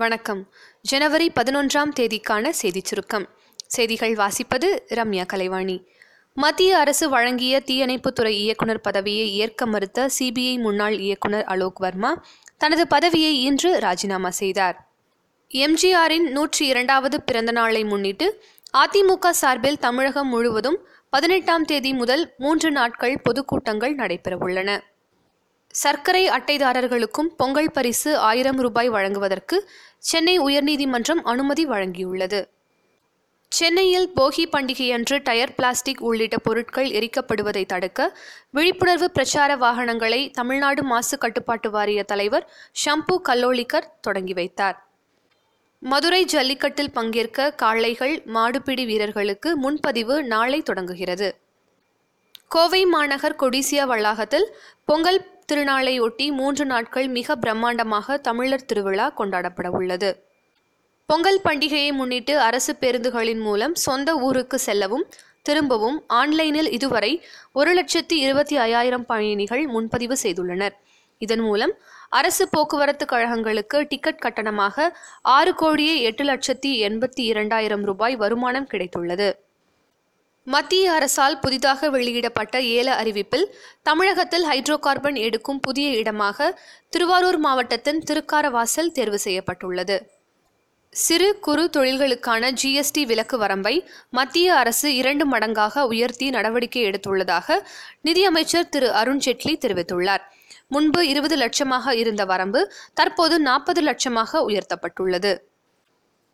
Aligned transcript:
வணக்கம் 0.00 0.38
ஜனவரி 0.84 1.26
பதினொன்றாம் 1.30 1.90
தேதிக்கான 1.92 2.50
செய்திச் 2.50 2.86
சுருக்கம் 2.86 3.24
செய்திகள் 3.66 4.14
வாசிப்பது 4.16 4.68
ரம்யா 4.88 5.24
கலைவாணி 5.26 5.74
மத்திய 6.36 6.78
அரசு 6.78 7.06
வழங்கிய 7.08 7.60
தீயணைப்புத்துறை 7.60 8.32
இயக்குநர் 8.34 8.80
பதவியை 8.80 9.26
ஏற்க 9.36 9.66
மறுத்த 9.66 10.06
சிபிஐ 10.18 10.54
முன்னாள் 10.58 10.96
இயக்குநர் 10.98 11.44
அலோக் 11.44 11.80
வர்மா 11.80 12.12
தனது 12.56 12.86
பதவியை 12.86 13.32
இன்று 13.42 13.72
ராஜினாமா 13.78 14.30
செய்தார் 14.38 14.78
எம்ஜிஆரின் 15.50 16.28
நூற்றி 16.32 16.66
இரண்டாவது 16.66 17.18
பிறந்த 17.20 17.52
நாளை 17.52 17.82
முன்னிட்டு 17.84 18.28
அதிமுக 18.78 19.34
சார்பில் 19.34 19.78
தமிழகம் 19.78 20.28
முழுவதும் 20.28 20.78
பதினெட்டாம் 21.12 21.64
தேதி 21.64 21.92
முதல் 21.92 22.24
மூன்று 22.36 22.70
நாட்கள் 22.70 23.20
பொதுக்கூட்டங்கள் 23.22 23.96
நடைபெறவுள்ளன 23.98 24.70
சர்க்கரை 25.74 26.24
அட்டைதாரர்களுக்கும் 26.28 27.30
பொங்கல் 27.36 27.70
பரிசு 27.70 28.10
ஆயிரம் 28.22 28.58
ரூபாய் 28.58 28.90
வழங்குவதற்கு 28.90 29.56
சென்னை 30.02 30.34
உயர்நீதிமன்றம் 30.38 31.22
அனுமதி 31.24 31.64
வழங்கியுள்ளது 31.66 32.40
சென்னையில் 33.52 34.06
போகி 34.12 34.44
பண்டிகையன்று 34.52 35.16
டயர் 35.22 35.54
பிளாஸ்டிக் 35.56 36.02
உள்ளிட்ட 36.02 36.36
பொருட்கள் 36.38 36.88
எரிக்கப்படுவதை 36.90 37.64
தடுக்க 37.66 38.00
விழிப்புணர்வு 38.50 39.08
பிரச்சார 39.10 39.56
வாகனங்களை 39.56 40.20
தமிழ்நாடு 40.30 40.82
மாசு 40.82 41.16
கட்டுப்பாட்டு 41.18 41.70
வாரிய 41.70 42.02
தலைவர் 42.04 42.46
ஷம்பு 42.84 43.16
கல்லோலிக்கர் 43.28 43.90
தொடங்கி 44.00 44.32
வைத்தார் 44.32 44.78
மதுரை 45.82 46.22
ஜல்லிக்கட்டில் 46.24 46.94
பங்கேற்க 46.94 47.50
காளைகள் 47.54 48.14
மாடுபிடி 48.34 48.84
வீரர்களுக்கு 48.86 49.50
முன்பதிவு 49.56 50.16
நாளை 50.24 50.60
தொடங்குகிறது 50.62 51.28
கோவை 52.48 52.82
மாநகர் 52.86 53.40
கொடிசியா 53.40 53.84
வளாகத்தில் 53.84 54.46
பொங்கல் 54.84 55.20
திருநாளையொட்டி 55.48 56.26
மூன்று 56.32 56.64
நாட்கள் 56.64 57.08
மிக 57.08 57.36
பிரம்மாண்டமாக 57.36 58.18
தமிழர் 58.20 58.64
திருவிழா 58.64 59.06
கொண்டாடப்பட 59.14 59.68
உள்ளது 59.70 60.10
பொங்கல் 61.08 61.42
பண்டிகையை 61.44 61.90
முன்னிட்டு 61.92 62.34
அரசு 62.40 62.72
பேருந்துகளின் 62.74 63.42
மூலம் 63.42 63.74
சொந்த 63.78 64.10
ஊருக்கு 64.18 64.58
செல்லவும் 64.58 65.04
திரும்பவும் 65.42 65.98
ஆன்லைனில் 66.12 66.70
இதுவரை 66.70 67.12
ஒரு 67.52 67.70
லட்சத்தி 67.74 68.16
இருபத்தி 68.18 68.56
ஐயாயிரம் 68.58 69.06
பயணிகள் 69.06 69.64
முன்பதிவு 69.66 70.16
செய்துள்ளனர் 70.22 70.76
இதன் 71.20 71.42
மூலம் 71.42 71.72
அரசு 72.10 72.44
போக்குவரத்து 72.48 73.04
கழகங்களுக்கு 73.06 73.78
டிக்கெட் 73.86 74.22
கட்டணமாக 74.22 74.86
ஆறு 75.30 75.52
கோடியே 75.54 75.94
எட்டு 76.02 76.24
லட்சத்தி 76.24 76.70
எண்பத்தி 76.82 77.24
இரண்டாயிரம் 77.24 77.84
ரூபாய் 77.84 78.16
வருமானம் 78.16 78.70
கிடைத்துள்ளது 78.70 79.28
மத்திய 80.46 80.84
அரசால் 80.92 81.38
புதிதாக 81.38 81.88
வெளியிடப்பட்ட 81.90 82.56
ஏல 82.70 82.88
அறிவிப்பில் 82.94 83.44
தமிழகத்தில் 83.82 84.46
ஹைட்ரோ 84.46 84.76
கார்பன் 84.78 85.18
எடுக்கும் 85.22 85.60
புதிய 85.60 85.90
இடமாக 85.92 86.48
திருவாரூர் 86.88 87.38
மாவட்டத்தின் 87.38 88.00
திருக்காரவாசல் 88.04 88.90
தேர்வு 88.92 89.18
செய்யப்பட்டுள்ளது 89.18 89.96
சிறு 90.92 91.28
குறு 91.40 91.62
தொழில்களுக்கான 91.68 92.50
ஜிஎஸ்டி 92.52 93.02
விலக்கு 93.06 93.36
வரம்பை 93.38 93.74
மத்திய 94.10 94.48
அரசு 94.54 94.88
இரண்டு 94.94 95.24
மடங்காக 95.26 95.84
உயர்த்தி 95.86 96.26
நடவடிக்கை 96.30 96.82
எடுத்துள்ளதாக 96.84 97.56
நிதியமைச்சர் 98.02 98.68
திரு 98.68 98.90
அருண்ஜேட்லி 98.94 99.54
தெரிவித்துள்ளார் 99.62 100.24
முன்பு 100.68 101.00
இருபது 101.06 101.36
லட்சமாக 101.36 101.94
இருந்த 101.94 102.22
வரம்பு 102.24 102.60
தற்போது 102.94 103.38
நாற்பது 103.40 103.80
லட்சமாக 103.82 104.42
உயர்த்தப்பட்டுள்ளது 104.48 105.32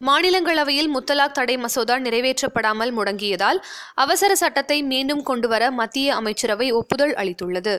மாநிலங்களவையில் 0.01 0.91
முத்தலாக் 0.95 1.35
தடை 1.35 1.55
மசோதா 1.57 1.95
நிறைவேற்றப்படாமல் 1.99 2.93
முடங்கியதால் 2.93 3.59
அவசர 3.95 4.33
சட்டத்தை 4.35 4.79
மீண்டும் 4.83 5.23
கொண்டுவர 5.23 5.71
மத்திய 5.71 6.09
அமைச்சரவை 6.15 6.69
ஒப்புதல் 6.73 7.15
அளித்துள்ளது 7.15 7.75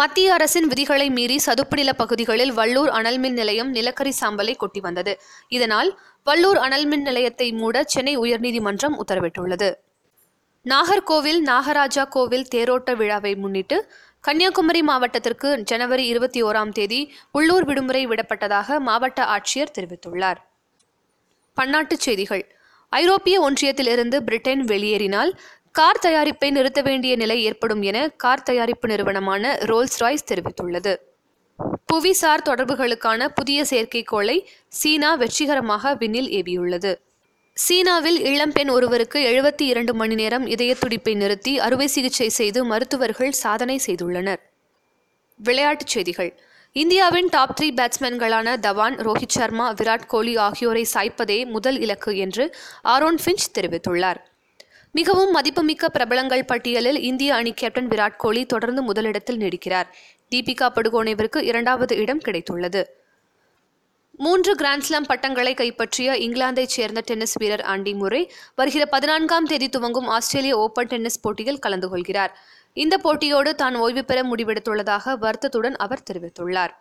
மத்திய 0.00 0.28
அரசின் 0.32 0.68
விதிகளை 0.68 1.06
மீறி 1.10 1.38
சதுப்பு 1.38 1.76
நில 1.76 1.90
பகுதிகளில் 1.92 2.52
வள்ளூர் 2.52 2.92
அனல்மின் 2.92 3.34
நிலையம் 3.34 3.70
நிலக்கரி 3.70 4.12
சாம்பலை 4.20 4.54
கொட்டி 4.56 4.80
வந்தது 4.80 5.12
இதனால் 5.48 5.90
வள்ளூர் 6.26 6.60
அனல்மின் 6.60 7.02
நிலையத்தை 7.02 7.48
மூட 7.52 7.82
சென்னை 7.84 8.14
உயர்நீதிமன்றம் 8.16 8.96
உத்தரவிட்டுள்ளது 8.98 9.68
நாகர்கோவில் 10.66 11.40
நாகராஜா 11.48 12.02
கோவில் 12.08 12.48
தேரோட்ட 12.54 12.90
விழாவை 12.94 13.32
முன்னிட்டு 13.34 13.76
கன்னியாகுமரி 14.24 14.82
மாவட்டத்திற்கு 14.82 15.48
ஜனவரி 15.62 16.04
இருபத்தி 16.06 16.40
ஓராம் 16.42 16.72
தேதி 16.72 17.00
உள்ளூர் 17.30 17.64
விடுமுறை 17.64 18.02
விடப்பட்டதாக 18.06 18.78
மாவட்ட 18.80 19.24
ஆட்சியர் 19.26 19.74
தெரிவித்துள்ளார் 19.78 20.40
பன்னாட்டுச் 21.56 22.00
செய்திகள் 22.00 22.44
ஐரோப்பிய 22.92 23.36
ஒன்றியத்திலிருந்து 23.40 24.18
பிரிட்டன் 24.20 24.62
வெளியேறினால் 24.64 25.32
கார் 25.72 26.02
தயாரிப்பை 26.02 26.50
நிறுத்த 26.50 26.80
வேண்டிய 26.82 27.12
நிலை 27.16 27.38
ஏற்படும் 27.42 27.82
என 27.82 28.08
கார் 28.16 28.42
தயாரிப்பு 28.42 28.88
நிறுவனமான 28.88 29.54
ரோல்ஸ் 29.64 29.98
ராய்ஸ் 30.02 30.28
தெரிவித்துள்ளது 30.30 30.92
புவிசார் 31.88 32.48
தொடர்புகளுக்கான 32.48 33.28
புதிய 33.28 33.64
செயற்கைக்கோளை 33.64 34.36
சீனா 34.72 35.10
வெற்றிகரமாக 35.14 35.94
விண்ணில் 35.94 36.30
ஏவியுள்ளது 36.32 36.92
சீனாவில் 37.56 38.18
இளம்பெண் 38.26 38.70
ஒருவருக்கு 38.70 39.18
எழுபத்தி 39.28 39.64
இரண்டு 39.64 39.92
மணி 39.94 40.14
நேரம் 40.14 40.46
இதய 40.46 40.72
துடிப்பை 40.74 41.12
நிறுத்தி 41.14 41.52
அறுவை 41.58 41.86
சிகிச்சை 41.86 42.28
செய்து 42.30 42.60
மருத்துவர்கள் 42.64 43.34
சாதனை 43.38 43.76
செய்துள்ளனர் 43.86 44.40
விளையாட்டுச் 45.40 45.92
செய்திகள் 45.92 46.30
இந்தியாவின் 46.76 47.28
டாப் 47.28 47.54
த்ரீ 47.58 47.68
பேட்ஸ்மேன்களான 47.70 48.54
தவான் 48.58 48.96
ரோஹித் 48.98 49.36
சர்மா 49.36 49.66
விராட் 49.72 50.06
கோலி 50.06 50.34
ஆகியோரை 50.38 50.84
சாய்ப்பதே 50.94 51.38
முதல் 51.46 51.78
இலக்கு 51.80 52.14
என்று 52.16 52.46
ஆரோன் 52.86 53.20
ஃபின்ச் 53.24 53.46
தெரிவித்துள்ளார் 53.54 54.20
மிகவும் 54.94 55.32
மதிப்புமிக்க 55.32 55.88
பிரபலங்கள் 55.88 56.44
பட்டியலில் 56.44 57.00
இந்திய 57.02 57.32
அணி 57.34 57.52
கேப்டன் 57.52 57.88
விராட் 57.88 58.16
கோலி 58.16 58.42
தொடர்ந்து 58.46 58.82
முதலிடத்தில் 58.82 59.40
நீடிக்கிறார் 59.40 59.90
தீபிகா 60.32 60.68
படுகோனேவிற்கு 60.74 61.40
இரண்டாவது 61.42 61.96
இடம் 61.96 62.24
கிடைத்துள்ளது 62.24 62.82
மூன்று 64.18 64.52
கிராண்ட்ஸ்லாம் 64.54 65.06
பட்டங்களை 65.06 65.52
கைப்பற்றிய 65.54 66.14
இங்கிலாந்தைச் 66.16 66.74
சேர்ந்த 66.74 67.00
டென்னிஸ் 67.00 67.36
வீரர் 67.38 67.62
ஆண்டி 67.64 67.92
முறை 67.94 68.20
வருகிற 68.54 68.82
பதினான்காம் 68.86 69.46
தேதி 69.46 69.68
துவங்கும் 69.68 70.08
ஆஸ்திரேலிய 70.08 70.54
ஓபன் 70.56 70.90
டென்னிஸ் 70.90 71.18
போட்டியில் 71.20 71.58
கலந்து 71.58 71.88
கொள்கிறார் 71.88 72.32
இந்த 72.76 72.94
போட்டியோடு 73.04 73.50
தான் 73.54 73.76
ஓய்வு 73.76 74.02
பெற 74.04 74.18
முடிவெடுத்துள்ளதாக 74.24 75.14
வருத்தத்துடன் 75.18 75.76
அவர் 75.76 76.04
தெரிவித்துள்ளார் 76.10 76.74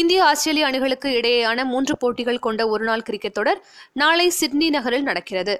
இந்திய 0.00 0.20
ஆஸ்திரேலிய 0.24 0.66
அணிகளுக்கு 0.66 1.08
இடையேயான 1.16 1.64
மூன்று 1.64 1.96
போட்டிகள் 1.96 2.38
கொண்ட 2.38 2.62
ஒருநாள் 2.68 3.02
கிரிக்கெட் 3.02 3.38
தொடர் 3.38 3.60
நாளை 3.94 4.28
சிட்னி 4.32 4.68
நகரில் 4.70 5.06
நடக்கிறது 5.06 5.54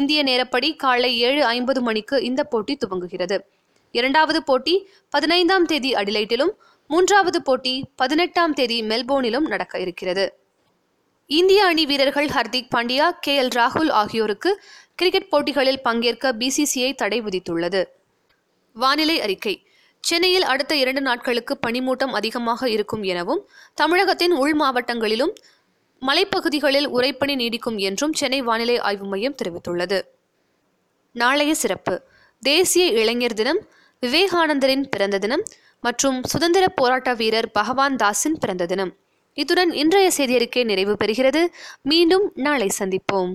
இந்திய 0.00 0.22
நேரப்படி 0.22 0.70
காலை 0.76 1.12
ஏழு 1.20 1.42
ஐம்பது 1.48 1.82
மணிக்கு 1.82 2.18
இந்த 2.22 2.42
போட்டி 2.44 2.74
துவங்குகிறது 2.76 3.38
இரண்டாவது 3.94 4.40
போட்டி 4.42 4.74
பதினைந்தாம் 5.14 5.66
தேதி 5.66 5.90
அடிலைட்டிலும் 5.94 6.52
மூன்றாவது 6.90 7.38
போட்டி 7.42 7.72
பதினெட்டாம் 7.96 8.54
தேதி 8.54 8.78
மெல்போர்னிலும் 8.82 9.48
நடக்க 9.48 9.74
இருக்கிறது 9.78 10.24
இந்திய 11.30 11.60
அணி 11.64 11.82
வீரர்கள் 11.86 12.28
ஹர்திக் 12.28 12.72
பாண்டியா 12.74 13.06
கே 13.20 13.34
எல் 13.36 13.52
ராகுல் 13.56 13.92
ஆகியோருக்கு 13.92 14.50
கிரிக்கெட் 14.94 15.28
போட்டிகளில் 15.28 15.82
பங்கேற்க 15.82 16.32
பிசிசிஐ 16.32 16.90
தடை 16.94 17.18
விதித்துள்ளது 17.20 17.82
வானிலை 18.76 19.16
அறிக்கை 19.20 19.54
சென்னையில் 20.04 20.46
அடுத்த 20.46 20.72
இரண்டு 20.76 21.00
நாட்களுக்கு 21.00 21.54
பனிமூட்டம் 21.66 22.12
அதிகமாக 22.12 22.68
இருக்கும் 22.70 23.02
எனவும் 23.04 23.42
தமிழகத்தின் 23.74 24.34
உள் 24.34 24.54
மாவட்டங்களிலும் 24.54 25.32
மலைப்பகுதிகளில் 26.02 26.88
உரைப்பணி 26.88 27.34
நீடிக்கும் 27.34 27.78
என்றும் 27.80 28.14
சென்னை 28.14 28.40
வானிலை 28.42 28.76
ஆய்வு 28.80 29.06
மையம் 29.06 29.38
தெரிவித்துள்ளது 29.40 29.98
நாளைய 31.14 31.52
சிறப்பு 31.54 31.94
தேசிய 32.42 32.84
இளைஞர் 33.00 33.34
தினம் 33.34 33.60
விவேகானந்தரின் 34.02 34.84
பிறந்த 34.88 35.16
தினம் 35.18 35.44
மற்றும் 35.82 36.18
சுதந்திர 36.24 36.64
போராட்ட 36.70 37.10
வீரர் 37.14 37.48
பகவான் 37.50 37.96
தாஸின் 37.96 38.38
பிறந்த 38.38 38.66
தினம் 38.66 38.92
இத்துடன் 39.38 39.72
இன்றைய 39.74 40.08
செய்தியறிக்கை 40.16 40.62
நிறைவு 40.64 40.94
பெறுகிறது 40.96 41.42
மீண்டும் 41.82 42.26
நாளை 42.38 42.68
சந்திப்போம் 42.78 43.32